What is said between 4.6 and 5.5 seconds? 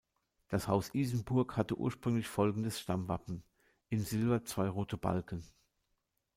rote Balken".